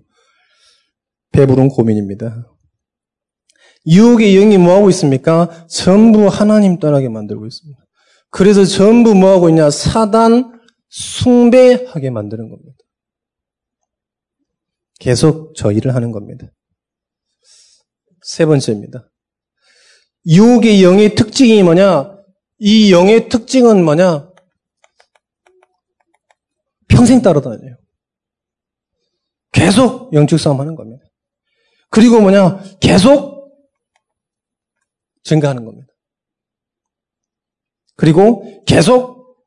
[1.31, 2.47] 배부른 고민입니다.
[3.87, 5.49] 유혹의 영이 뭐 하고 있습니까?
[5.67, 7.79] 전부 하나님 떠나게 만들고 있습니다.
[8.29, 9.69] 그래서 전부 뭐 하고 있냐?
[9.69, 10.59] 사단
[10.89, 12.77] 숭배하게 만드는 겁니다.
[14.99, 16.47] 계속 저 일을 하는 겁니다.
[18.27, 19.09] 세 번째입니다.
[20.25, 22.13] 유혹의 영의 특징이 뭐냐?
[22.57, 24.29] 이 영의 특징은 뭐냐?
[26.89, 27.77] 평생 따라다녀요.
[29.53, 31.05] 계속 영적 싸움 하는 겁니다.
[31.89, 32.61] 그리고 뭐냐?
[32.81, 33.49] 계속
[35.23, 35.87] 증가하는 겁니다.
[37.95, 39.37] 그리고 계속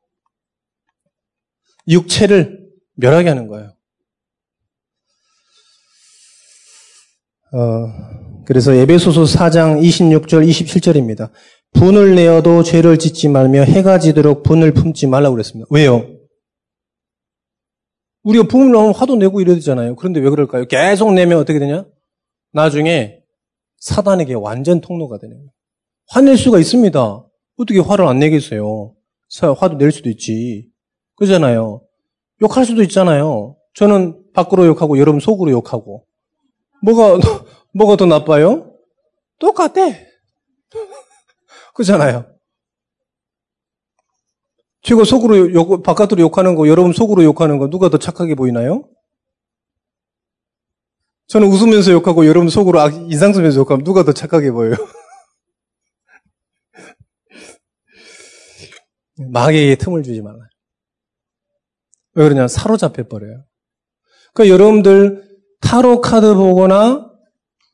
[1.87, 3.77] 육체를 멸하게 하는 거예요.
[7.53, 8.20] 어,
[8.51, 11.31] 그래서 에베소서 4장 26절 27절입니다.
[11.71, 15.69] 분을 내어도 죄를 짓지 말며 해가 지도록 분을 품지 말라고 그랬습니다.
[15.71, 16.05] 왜요?
[18.23, 19.95] 우리가 분을 나오면 화도 내고 이래야 되잖아요.
[19.95, 20.65] 그런데 왜 그럴까요?
[20.65, 21.85] 계속 내면 어떻게 되냐?
[22.51, 23.19] 나중에
[23.77, 25.45] 사단에게 완전 통로가 거예요.
[26.09, 27.25] 화낼 수가 있습니다.
[27.57, 28.93] 어떻게 화를 안 내겠어요?
[29.59, 30.67] 화도 낼 수도 있지.
[31.15, 31.83] 그잖아요.
[32.41, 33.55] 욕할 수도 있잖아요.
[33.75, 36.03] 저는 밖으로 욕하고 여러분 속으로 욕하고.
[36.83, 37.17] 뭐가
[37.73, 38.75] 뭐가 더 나빠요?
[39.39, 39.89] 똑같아.
[41.73, 42.27] 그렇잖아요.
[44.83, 48.89] 제가 속으로 욕, 바깥으로 욕하는 거, 여러분 속으로 욕하는 거, 누가 더 착하게 보이나요?
[51.27, 52.79] 저는 웃으면서 욕하고 여러분 속으로
[53.09, 54.75] 인상 쓰면서 욕하면 누가 더 착하게 보여요?
[59.31, 60.43] 마귀에게 틈을 주지 말아요.
[62.15, 62.49] 왜 그러냐?
[62.49, 63.45] 사로잡혀 버려요.
[64.33, 65.23] 그러니까 여러분들
[65.61, 67.10] 타로 카드 보거나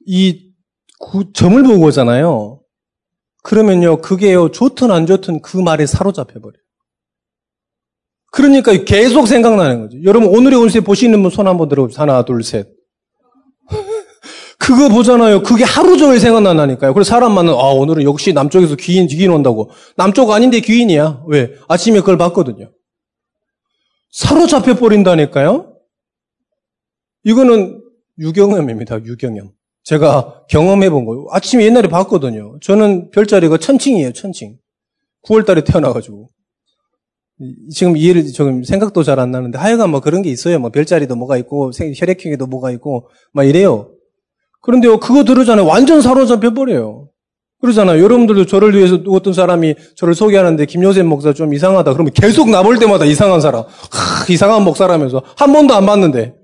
[0.07, 0.51] 이
[1.33, 2.61] 점을 보고 오잖아요.
[3.43, 6.61] 그러면요, 그게요, 좋든 안 좋든 그 말에 사로잡혀버려요.
[8.31, 10.03] 그러니까 계속 생각나는 거죠.
[10.03, 12.01] 여러분, 오늘의 운세 보시는 분 손 한번 들어보세요.
[12.01, 12.67] 하나, 둘, 셋.
[14.59, 15.43] 그거 보잖아요.
[15.43, 16.93] 그게 하루 종일 생각나니까요.
[16.93, 19.71] 그래서 사람만은, 아, 오늘은 역시 남쪽에서 귀인, 귀인 온다고.
[19.95, 21.23] 남쪽 아닌데 귀인이야.
[21.27, 21.53] 왜?
[21.67, 22.71] 아침에 그걸 봤거든요.
[24.11, 25.73] 사로잡혀버린다니까요?
[27.23, 27.81] 이거는
[28.19, 29.03] 유경험입니다.
[29.05, 29.51] 유경험.
[29.87, 31.27] 제가 경험해 본 거예요.
[31.31, 32.57] 아침에 옛날에 봤거든요.
[32.61, 34.57] 저는 별자리가 천칭이에요, 천칭.
[35.25, 36.29] 9월 달에 태어나가지고.
[37.71, 40.59] 지금 이해를, 지금 생각도 잘 안 나는데 하여간 뭐 그런 게 있어요.
[40.59, 43.91] 뭐 별자리도 뭐가 있고, 혈액형에도 뭐가 있고, 막 이래요.
[44.61, 45.65] 그런데요, 그거 들으잖아요.
[45.65, 47.07] 완전 사로잡혀 버려요.
[47.61, 48.03] 그러잖아요.
[48.03, 51.93] 여러분들도 저를 위해서 어떤 사람이 저를 소개하는데 김요셉 목사 좀 이상하다.
[51.93, 53.63] 그러면 계속 나볼 때마다 이상한 사람.
[53.63, 55.23] 하, 이상한 목사라면서.
[55.37, 56.36] 한 번도 안 봤는데.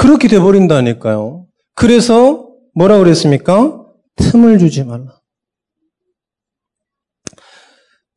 [0.00, 1.46] 그렇게 돼버린다니까요.
[1.74, 3.84] 그래서 뭐라 그랬습니까?
[4.16, 5.20] 틈을 주지 말라.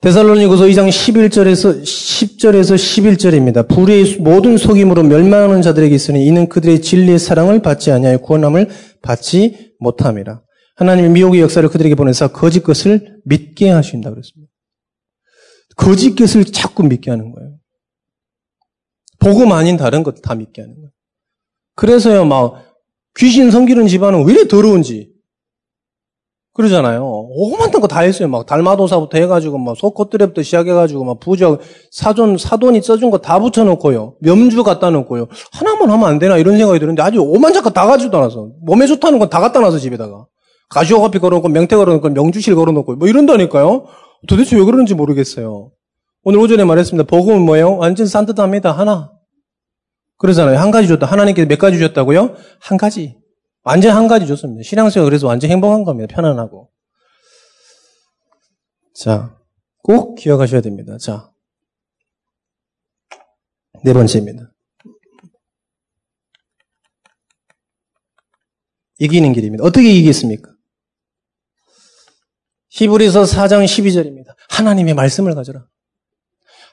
[0.02, 3.67] 데살로니고서 2장 11절에서 10절에서 11절입니다.
[3.67, 8.69] 불의 모든 속임으로 멸망하는 자들에게 있으니 이는 그들의 진리의 사랑을 받지 아니하여 구원함을
[9.02, 10.41] 받지 못함이라.
[10.78, 14.52] 하나님의 미혹의 역사를 그들에게 보내서 거짓 것을 믿게 하신다 그랬습니다.
[15.76, 17.58] 거짓 것을 자꾸 믿게 하는 거예요.
[19.19, 20.83] 복음 아닌 다른 것 다 믿게 하는 거예요.
[21.75, 22.63] 그래서요, 막
[23.17, 25.12] 귀신 섬기는 집안은 왜 더러운지
[26.55, 27.03] 그러잖아요.
[27.03, 28.27] 오만한 거 다 했어요.
[28.27, 34.17] 막 달마도사부터 해가지고 막 속것들에부터 시작해가지고 막 부적 사존 사돈이 써준 거 다 붙여놓고요.
[34.19, 35.27] 면주 갖다 놓고요.
[35.51, 39.29] 하나만 하면 안 되나 이런 생각이 드는데 아주 오만작거 다 가지고 나서 몸에 좋다는 건
[39.29, 40.27] 다 갖다 놔서 집에다가
[40.69, 43.86] 가시오 커피 걸어놓고 명태 걸어놓고 명주실 걸어놓고 뭐 이런다니까요.
[44.27, 45.71] 도대체 왜 그런지 모르겠어요.
[46.23, 47.07] 오늘 오전에 말했습니다.
[47.07, 47.77] 복음은 뭐예요?
[47.77, 48.71] 완전 산뜻합니다.
[48.73, 49.12] 하나.
[50.17, 50.58] 그러잖아요.
[50.58, 51.06] 한 가지 줬다.
[51.06, 52.36] 하나님께서 몇 가지 주셨다고요?
[52.60, 53.17] 한 가지.
[53.63, 54.63] 완전 한 가지 줬습니다.
[54.63, 56.13] 신앙생활 그래서 완전 행복한 겁니다.
[56.13, 56.69] 편안하고.
[58.95, 59.38] 자,
[59.82, 60.97] 꼭 기억하셔야 됩니다.
[60.97, 61.32] 자,
[63.84, 64.52] 네 번째입니다.
[68.99, 69.63] 이기는 길입니다.
[69.63, 70.52] 어떻게 이기겠습니까?
[72.69, 74.36] 히브리서 4장 12절입니다.
[74.49, 75.67] 하나님의 말씀을 가져라.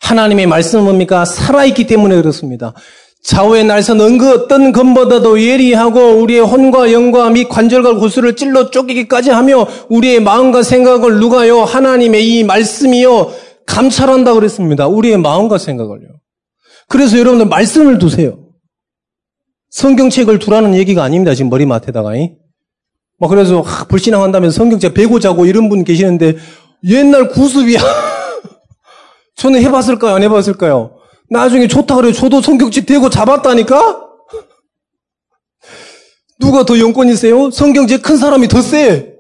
[0.02, 1.24] 하나님의 말씀은 뭡니까?
[1.24, 2.74] 살아있기 때문에 그렇습니다.
[3.22, 9.30] 좌우의 날선 은 그 어떤 검보다도 예리하고 우리의 혼과 영과 및 관절과 구슬을 찔러 쪼개기까지
[9.30, 11.60] 하며 우리의 마음과 생각을 누가요?
[11.60, 13.30] 하나님의 이 말씀이요
[13.66, 14.88] 감찰한다 그랬습니다.
[14.88, 16.08] 우리의 마음과 생각을요.
[16.88, 18.38] 그래서 여러분들 말씀을 두세요.
[19.70, 21.34] 성경책을 두라는 얘기가 아닙니다.
[21.34, 22.12] 지금 머리맡에다가.
[23.18, 26.36] 뭐 그래서 하, 불신앙한다면 성경책 베고 자고 이런 분 계시는데
[26.84, 27.78] 옛날 구습이야.
[29.36, 30.14] 저는 해봤을까요?
[30.14, 30.99] 안 해봤을까요?
[31.30, 32.12] 나중에 좋다 그래.
[32.12, 34.08] 저도 성경책 대고 잡았다니까?
[36.40, 37.50] 누가 더 영권이세요?
[37.50, 39.16] 성경책 큰 사람이 더 세.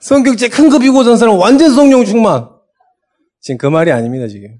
[0.00, 2.48] 성경책 큰거 비고 잔 사람 완전 성령 충만.
[3.40, 4.58] 지금 그 말이 아닙니다, 지금.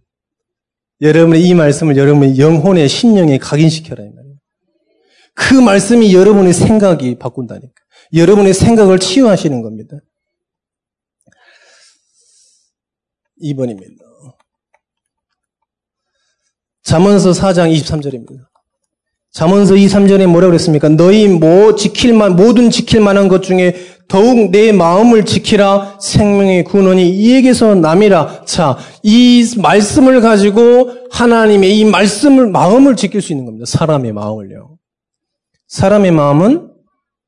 [1.01, 4.03] 여러분의 이 말씀을 여러분의 영혼의 신령에 각인시켜라.
[5.35, 7.73] 그 말씀이 여러분의 생각이 바꾼다니까.
[8.15, 9.97] 여러분의 생각을 치유하시는 겁니다.
[13.41, 14.08] 2번입니다.
[16.89, 18.47] 잠언서 4장 23절입니다.
[19.31, 20.89] 잠언서 2, 3절에 뭐라고 그랬습니까?
[20.89, 23.77] 너희 뭐 지킬만 모든 지킬 만한 것 중에
[24.09, 28.47] 더욱 내 마음을 지키라 생명의 근원이 이에게서 남이라.
[28.47, 33.67] 자, 이 말씀을 가지고 하나님의 이 말씀을 마음을 지킬 수 있는 겁니다.
[33.67, 34.79] 사람의 마음을요.
[35.67, 36.71] 사람의 마음은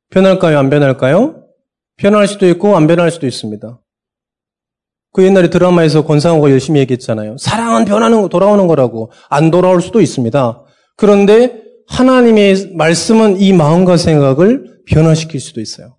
[0.09, 0.59] 변할까요?
[0.59, 1.45] 안 변할까요?
[1.99, 3.79] 변할 수도 있고 안 변할 수도 있습니다.
[5.13, 7.37] 그 옛날에 드라마에서 권상우가 열심히 얘기했잖아요.
[7.39, 9.11] 사랑은 변하는 거, 돌아오는 거라고.
[9.29, 10.63] 안 돌아올 수도 있습니다.
[10.97, 15.97] 그런데 하나님의 말씀은 이 마음과 생각을 변화시킬 수도 있어요.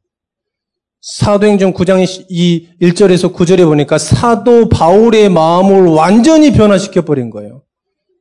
[1.02, 7.63] 사도행전 9장 이 1절에서 9절에 보니까 사도 바울의 마음을 완전히 변화시켜 버린 거예요.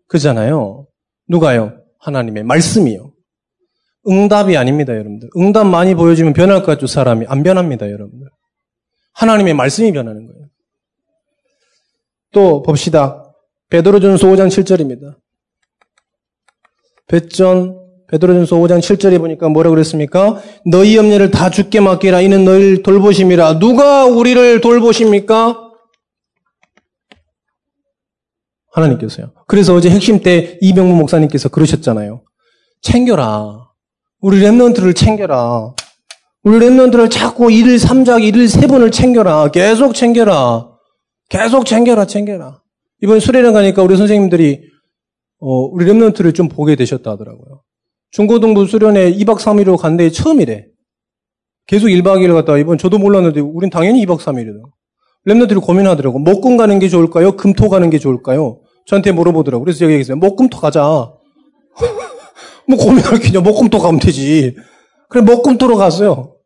[0.09, 0.87] 그잖아요.
[1.29, 1.75] 누가요?
[2.01, 3.13] 하나님의 말씀이요.
[4.09, 5.29] 응답이 아닙니다, 여러분들.
[5.37, 7.27] 응답 많이 보여주면 변할 것 같죠, 사람이.
[7.29, 8.27] 안 변합니다, 여러분들.
[9.13, 10.50] 하나님의 말씀이 변하는 거예요.
[12.33, 13.25] 또 봅시다.
[13.71, 15.17] 베드로전서 5장 7절입니다.
[17.07, 20.41] 배전 베드로전서 5장 7절에 보니까 뭐라고 그랬습니까?
[20.67, 23.59] 너희 염려를 다 죽게 맡기라 이는 너희를 돌보심이라.
[23.61, 25.71] 누가 우리를 돌보십니까?
[28.73, 29.33] 하나님께서요.
[29.47, 32.23] 그래서 어제 핵심 때 이병무 목사님께서 그러셨잖아요.
[32.83, 33.69] 챙겨라.
[34.21, 35.75] 우리 랩런트를 챙겨라.
[36.43, 39.51] 우리 랩런트를 자꾸 1일 3작, 1일 3번을 챙겨라.
[39.51, 40.70] 계속 챙겨라.
[41.31, 42.61] 계속 챙겨라, 챙겨라.
[43.03, 44.61] 이번 수련회 가니까 우리 선생님들이
[45.41, 47.63] 어, 우리 랩런트를 좀 보게 되셨다 하더라고요.
[48.11, 50.67] 중고등부 수련회 2박 3일로 간 데 처음이래.
[51.67, 54.61] 계속 1박 2일 갔다 이번 저도 몰랐는데 우린 당연히 2박 3일이다.
[55.27, 56.19] 랩런트를 고민하더라고.
[56.19, 57.37] 목금 가는 게 좋을까요?
[57.37, 58.61] 금토 가는 게 좋을까요?
[58.87, 59.65] 저한테 물어보더라고.
[59.65, 60.17] 그래서 얘기했어요.
[60.17, 60.83] 목금토 가자.
[62.67, 63.41] 뭐 고민할 게냐.
[63.41, 64.57] 목금토 가면 되지.
[65.09, 66.37] 그래 목금토로 갔어요.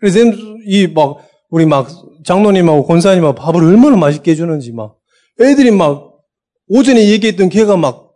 [0.00, 0.18] 그래서
[0.66, 1.18] 이 막
[1.50, 1.88] 우리 막
[2.24, 4.96] 장로님하고 권사님하고 밥을 얼마나 맛있게 해주는지 막
[5.40, 6.14] 애들이 막
[6.68, 8.12] 오전에 얘기했던 걔가 막,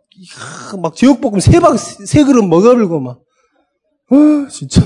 [0.81, 3.19] 막 제육볶음 세 박, 세 그릇 먹어버리고 막,
[4.09, 4.81] 아, 진짜.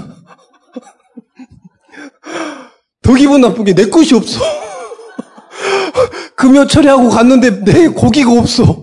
[3.02, 4.40] 더 기분 나쁜 게 내 것이 없어.
[6.36, 8.83] 금요 처리하고 갔는데 내 고기가 없어.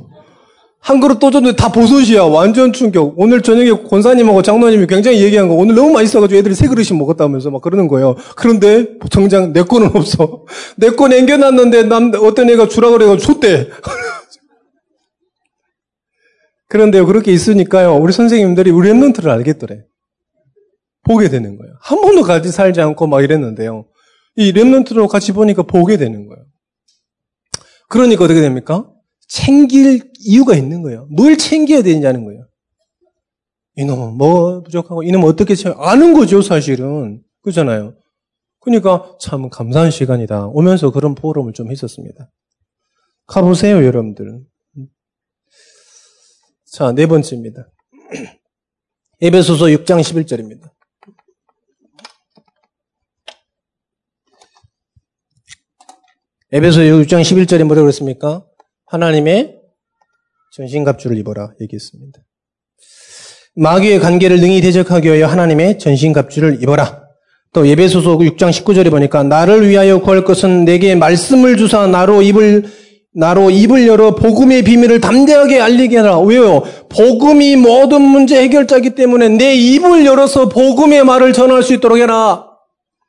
[0.81, 2.23] 한 그릇 또 줬는데 다 버섯이야.
[2.23, 3.15] 완전 충격.
[3.19, 7.61] 오늘 저녁에 권사님하고 장로님이 굉장히 얘기한 거 오늘 너무 맛있어가지고 애들이 세 그릇씩 먹었다면서 막
[7.61, 8.17] 그러는 거예요.
[8.35, 10.45] 그런데 정작 내 거는 없어.
[10.79, 13.69] 내 거 남겨놨는데 남, 어떤 애가 주라 그래가지고 줬대.
[16.69, 17.97] 그런데 그렇게 있으니까요.
[17.97, 19.83] 우리 선생님들이 우리 랩런트를 알겠더래.
[21.05, 21.75] 보게 되는 거예요.
[21.83, 23.87] 한 번도 같이 살지 않고 막 이랬는데요.
[24.37, 26.45] 이 랩런트로 같이 보니까 보게 되는 거예요.
[27.89, 28.87] 그러니까 어떻게 됩니까?
[29.31, 31.07] 챙길 이유가 있는 거예요.
[31.09, 32.49] 뭘 챙겨야 되느냐는 거예요.
[33.77, 37.95] 이놈은 뭐 부족하고 이놈은 어떻게 챙겨 아는 거죠 사실은 그렇잖아요.
[38.59, 40.49] 그러니까 참 감사한 시간이다.
[40.49, 42.31] 오면서 그런 포럼을 좀 했었습니다.
[43.27, 44.45] 가보세요 여러분들.
[46.67, 47.71] 자, 네 번째입니다.
[49.23, 50.73] 에베소서 6장 11절입니다.
[56.53, 58.50] 에베소 6장 11절에 뭐라고 그랬습니까?
[58.91, 59.55] 하나님의
[60.57, 62.19] 전신갑주를 입어라 얘기했습니다.
[63.55, 67.03] 마귀의 관계를 능히 대적하기 위하여 하나님의 전신갑주를 입어라.
[67.53, 72.65] 또 예배소서 6장 19절에 보니까 나를 위하여 구할 것은 내게 말씀을 주사 나로 입을
[73.13, 76.21] 나로 입을 열어 복음의 비밀을 담대하게 알리게 하라.
[76.21, 76.63] 왜요?
[76.89, 82.50] 복음이 모든 문제 해결자이기 때문에 내 입을 열어서 복음의 말을 전할 수 있도록 해라.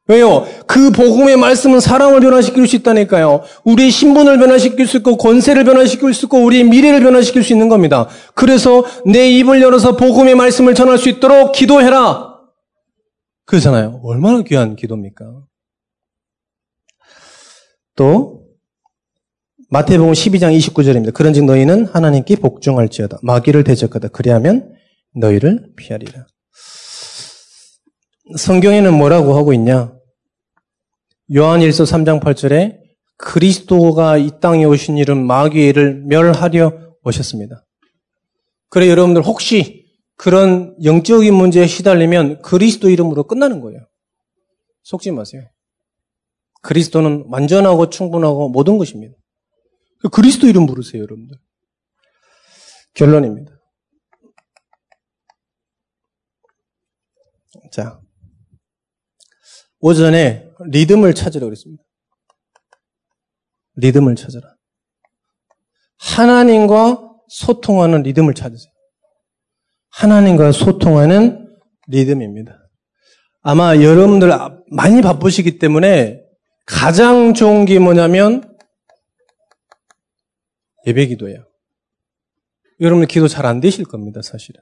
[0.08, 0.46] 왜요?
[0.68, 3.44] 그 복음의 말씀은 사람을 변화시킬 수 있다니까요.
[3.64, 8.08] 우리 신분을 변화시킬 수 있고 권세를 변화시킬 수 있고 우리의 미래를 변화시킬 수 있는 겁니다.
[8.34, 12.32] 그래서 내 입을 열어서 복음의 말씀을 전할 수 있도록 기도해라.
[13.46, 14.02] 그러잖아요.
[14.04, 15.26] 얼마나 귀한 기도입니까?
[17.96, 18.42] 또
[19.70, 21.14] 마태복음 12장 29절입니다.
[21.14, 23.20] 그런즉 너희는 하나님께 복종할지어다.
[23.22, 24.10] 마귀를 대적하다.
[24.10, 24.74] 그리하면
[25.16, 26.26] 너희를 피하리라.
[28.38, 29.94] 성경에는 뭐라고 하고 있냐?
[31.34, 32.80] 요한일서 3장 8절에
[33.17, 37.65] 그리스도가 이 땅에 오신 일은 마귀를 멸하려 오셨습니다.
[38.70, 43.80] 그래 여러분들 혹시 그런 영적인 문제에 시달리면 그리스도 이름으로 끝나는 거예요.
[44.84, 45.44] 속지 마세요.
[46.62, 49.15] 그리스도는 완전하고 충분하고 모든 것입니다.
[50.12, 51.38] 그리스도 이름 부르세요, 여러분들.
[52.94, 53.52] 결론입니다.
[57.72, 58.00] 자,
[59.82, 61.84] 오전에 리듬을 찾으라 그랬습니다.
[63.76, 64.56] 리듬을 찾아라.
[65.98, 68.72] 하나님과 소통하는 리듬을 찾으세요.
[69.89, 71.48] 하나님과 소통하는
[71.88, 72.58] 리듬입니다.
[73.41, 74.30] 아마 여러분들
[74.72, 76.22] 많이 바쁘시기 때문에
[76.65, 78.56] 가장 좋은 게 뭐냐면
[80.86, 81.46] 예배 기도예요.
[82.80, 84.62] 여러분 기도 잘 안 되실 겁니다, 사실은.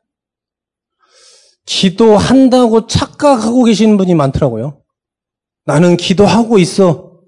[1.65, 4.78] 기도한다고 착각하고 계시는 분이 많더라고요.
[5.69, 7.21] 나는 기도하고 있어.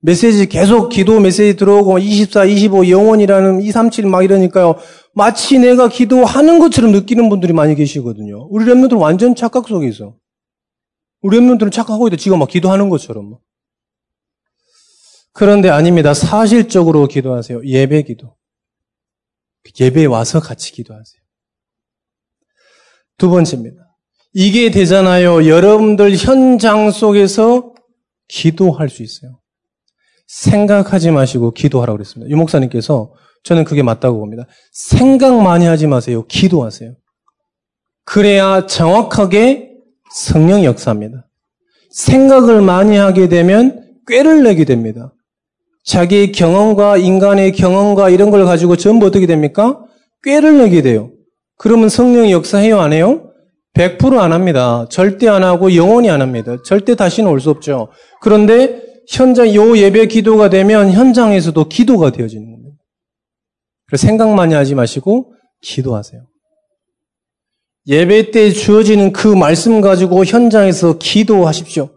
[0.00, 4.76] 메시지 계속 기도 메시지 들어오고 24, 25 영원이라는 237 막 이러니까요.
[5.14, 8.48] 마치 내가 기도하는 것처럼 느끼는 분들이 많이 계시거든요.
[8.50, 10.14] 우리 랩런들은 완전 착각 속에 있어.
[11.22, 12.18] 우리 랩런들은 착각하고 있다.
[12.18, 13.38] 지금 막 기도하는 것처럼.
[15.32, 16.12] 그런데 아닙니다.
[16.12, 17.64] 사실적으로 기도하세요.
[17.64, 18.36] 예배 기도.
[19.80, 21.22] 예배에 와서 같이 기도하세요.
[23.16, 23.76] 두 번째입니다.
[24.34, 25.48] 이게 되잖아요.
[25.48, 27.75] 여러분들 현장 속에서
[28.28, 29.38] 기도할 수 있어요.
[30.26, 32.30] 생각하지 마시고 기도하라고 그랬습니다.
[32.30, 33.12] 유 목사님께서
[33.44, 34.46] 저는 그게 맞다고 봅니다.
[34.72, 36.26] 생각 많이 하지 마세요.
[36.26, 36.94] 기도하세요.
[38.04, 39.70] 그래야 정확하게
[40.12, 41.28] 성령 역사입니다.
[41.90, 45.12] 생각을 많이 하게 되면 꾀를 내게 됩니다.
[45.84, 49.84] 자기의 경험과 인간의 경험과 이런 걸 가지고 전부 어떻게 됩니까?
[50.24, 51.12] 꾀를 내게 돼요.
[51.56, 52.80] 그러면 성령이 역사해요?
[52.80, 53.25] 안 해요?
[53.76, 54.86] 100%안 합니다.
[54.90, 56.56] 절대 안 하고 영원히 안 합니다.
[56.64, 57.88] 절대 다시는 올 수 없죠.
[58.22, 62.78] 그런데 현장, 요 예배 기도가 되면 현장에서도 기도가 되어지는 겁니다.
[63.86, 66.26] 그래서 생각 많이 하지 마시고 기도하세요.
[67.86, 71.90] 예배 때 주어지는 그 말씀 가지고 현장에서 기도하십시오.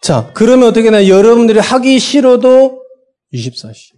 [0.00, 2.82] 자, 그러면 어떻게 되나 여러분들이 하기 싫어도
[3.32, 3.94] 24시.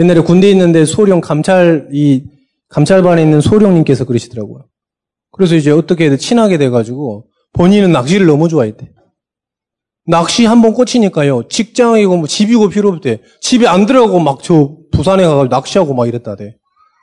[0.00, 2.24] 옛날에 군대에 있는데 소령 감찰, 이,
[2.68, 4.66] 감찰반에 있는 소령님께서 그러시더라고요.
[5.32, 8.90] 그래서 이제 어떻게 친하게 돼가지고 본인은 낚시를 너무 좋아했대.
[10.06, 11.48] 낚시 한 번 꽂히니까요.
[11.48, 13.20] 직장이고 뭐 집이고 필요 없대.
[13.40, 16.56] 집에 안 들어가고 막 저 부산에 가서 낚시하고 막 이랬다대.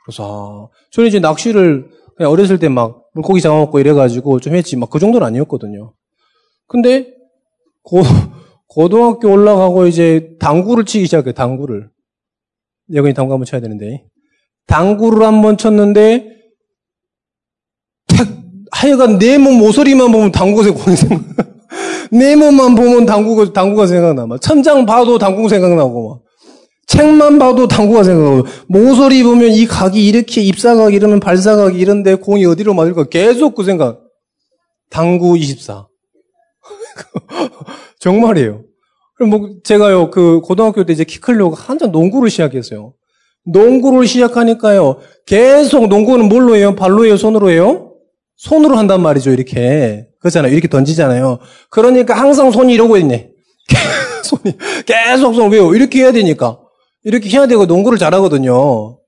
[0.04, 4.76] 그래서 아, 저는 이제 낚시를 그냥 어렸을 때 막 물고기 잡아먹고 이래가지고 좀 했지.
[4.76, 5.94] 막 그 정도는 아니었거든요.
[6.66, 7.14] 근데
[7.82, 8.00] 고,
[8.68, 11.88] 고등학교 올라가고 이제 당구를 치기 시작해, 당구를.
[12.94, 14.04] 여기 당구 한번 쳐야 되는데.
[14.66, 16.35] 당구를 한번 쳤는데, 탁,
[18.70, 20.86] 하여간 내 몸 모서리만 보면 당구가 생각,
[22.10, 24.26] 내 몸만 보면 당구가, 당구가 생각나.
[24.26, 26.20] 막 천장 봐도 당구 생각나고, 막.
[26.86, 32.74] 책만 봐도 당구가 생각하고 모서리 보면 이 각이 이렇게 입사각 이러면 발사각 이런데 공이 어디로
[32.74, 34.00] 맞을까 계속 그 생각.
[34.88, 35.88] 당구 24.
[37.98, 38.62] 정말이에요.
[39.16, 42.94] 그럼 뭐 제가요 그 고등학교 때 이제 키 크려고 한참 농구를 시작했어요.
[43.46, 46.76] 농구를 시작하니까요 계속 농구는 뭘로 해요?
[46.76, 47.16] 발로 해요?
[47.16, 47.85] 손으로 해요?
[48.36, 51.38] 손으로 한단 말이죠 이렇게 그렇잖아요 이렇게 던지잖아요.
[51.70, 53.30] 그러니까 항상 손이 이러고 있네.
[54.24, 54.56] 손이
[54.86, 55.74] 계속 손 왜요?
[55.74, 56.60] 이렇게 해야 되니까.
[57.04, 58.98] 이렇게 해야 되고 농구를 잘하거든요.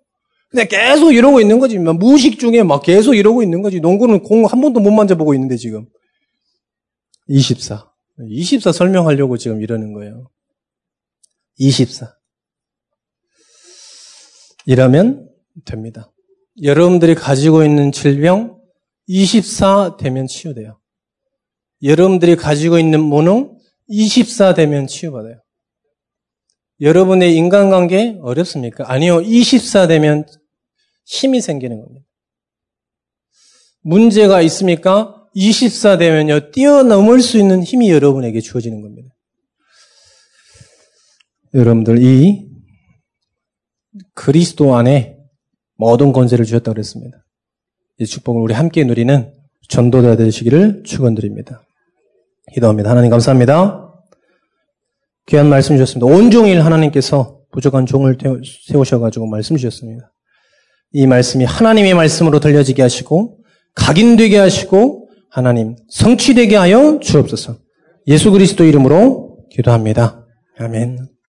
[0.51, 1.79] 근데 계속 이러고 있는 거지.
[1.79, 3.81] 무식 중에 막 계속 이러고 있는 거지.
[3.81, 5.87] 농구는 공 한 번도 못 만져보고 있는데 지금.
[7.27, 7.91] 24.
[8.31, 10.31] 24 설명하려고 지금 이러는 거예요.
[11.59, 12.15] 24.
[14.65, 15.29] 이러면
[15.65, 16.11] 됩니다.
[16.63, 18.58] 여러분들이 가지고 있는 질병
[19.09, 20.79] 24 되면 치유돼요.
[21.83, 25.43] 여러분들이 가지고 있는 무능 24 되면 치유받아요.
[26.81, 28.85] 여러분의 인간관계 어렵습니까?
[28.93, 29.21] 아니요.
[29.23, 30.25] 24 되면
[31.05, 32.07] 힘이 생기는 겁니다.
[33.81, 35.27] 문제가 있습니까?
[35.35, 36.51] 24 되면요.
[36.51, 39.15] 뛰어넘을 수 있는 힘이 여러분에게 주어지는 겁니다.
[41.55, 42.49] 여러분들 이
[44.15, 45.17] 그리스도 안에
[45.77, 47.25] 모든 권세를 주셨다고 그랬습니다.
[48.01, 49.33] 이 축복을 우리 함께 누리는
[49.69, 51.63] 전도자 되시기를 축원드립니다.
[52.53, 52.91] 기도합니다.
[52.91, 53.93] 하나님 감사합니다.
[55.27, 56.07] 귀한 말씀 주셨습니다.
[56.07, 58.17] 온종일 하나님께서 부족한 종을
[58.67, 60.13] 세우셔가지고 말씀 주셨습니다.
[60.93, 63.39] 이 말씀이 하나님의 말씀으로 들려지게 하시고
[63.75, 67.59] 각인되게 하시고 하나님 성취되게 하여 주옵소서.
[68.07, 70.25] 예수 그리스도 이름으로 기도합니다.
[70.59, 71.18] 아멘.